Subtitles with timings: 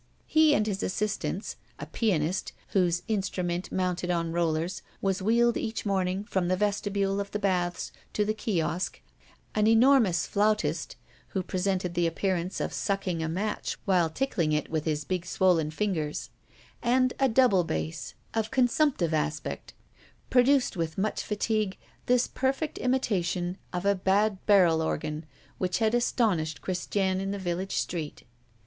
[0.25, 6.23] He and his assistants a pianist, whose instrument, mounted on rollers, was wheeled each morning
[6.23, 8.99] from the vestibule of the baths to the kiosque;
[9.53, 10.95] an enormous flautist,
[11.27, 15.69] who presented the appearance of sucking a match while tickling it with his big swollen
[15.69, 16.31] fingers,
[16.81, 19.75] and a double bass of consumptive aspect
[20.31, 21.77] produced with much fatigue
[22.07, 25.27] this perfect imitation of a bad barrel organ,
[25.59, 28.23] which had astonished Christiane in the village street.